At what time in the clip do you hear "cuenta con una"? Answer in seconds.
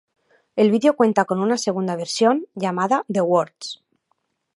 0.95-1.57